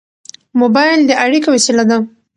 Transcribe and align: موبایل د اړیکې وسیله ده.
موبایل 0.59 0.99
د 1.05 1.11
اړیکې 1.25 1.49
وسیله 1.51 1.83
ده. 1.89 1.97